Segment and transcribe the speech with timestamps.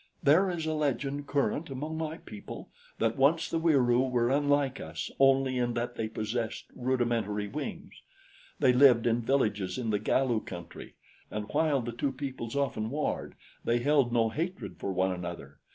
[0.23, 5.11] "There is a legend current among my people that once the Wieroo were unlike us
[5.19, 8.01] only in that they possessed rudimentary wings.
[8.57, 10.95] They lived in villages in the Galu country,
[11.29, 15.59] and while the two peoples often warred, they held no hatred for one another.